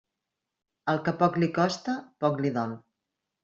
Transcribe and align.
Al 0.93 1.03
que 1.09 1.13
poc 1.21 1.39
li 1.43 1.51
costa, 1.59 1.97
poc 2.25 2.43
li 2.45 2.57
dol. 2.61 2.77